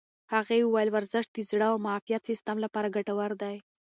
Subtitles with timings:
[0.33, 3.55] هغې وویل ورزش د زړه او معافیت سیستم لپاره ګټور دی.